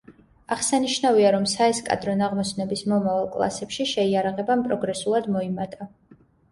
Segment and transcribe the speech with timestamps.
[0.53, 5.93] აღსანიშნავია, რომ საესკადრო ნაღმოსნების მომავალ კლასებში შეიარაღებამ პროგრესულად მოიმატა.